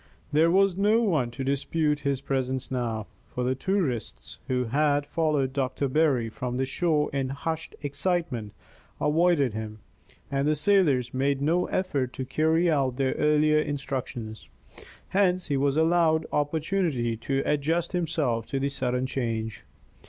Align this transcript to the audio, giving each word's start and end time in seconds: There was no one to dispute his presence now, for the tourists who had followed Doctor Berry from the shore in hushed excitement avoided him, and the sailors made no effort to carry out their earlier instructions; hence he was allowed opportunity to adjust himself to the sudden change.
There 0.31 0.49
was 0.49 0.75
no 0.75 0.99
one 1.03 1.29
to 1.29 1.43
dispute 1.43 1.99
his 1.99 2.21
presence 2.21 2.71
now, 2.71 3.05
for 3.27 3.43
the 3.43 3.53
tourists 3.53 4.39
who 4.47 4.63
had 4.63 5.05
followed 5.05 5.53
Doctor 5.53 5.87
Berry 5.87 6.27
from 6.27 6.57
the 6.57 6.65
shore 6.65 7.11
in 7.13 7.29
hushed 7.29 7.75
excitement 7.83 8.51
avoided 8.99 9.53
him, 9.53 9.77
and 10.31 10.47
the 10.47 10.55
sailors 10.55 11.13
made 11.13 11.39
no 11.39 11.67
effort 11.67 12.13
to 12.13 12.25
carry 12.25 12.67
out 12.67 12.95
their 12.95 13.13
earlier 13.13 13.59
instructions; 13.59 14.47
hence 15.09 15.49
he 15.49 15.55
was 15.57 15.77
allowed 15.77 16.25
opportunity 16.31 17.15
to 17.17 17.43
adjust 17.45 17.91
himself 17.91 18.47
to 18.47 18.59
the 18.59 18.69
sudden 18.69 19.05
change. 19.05 19.63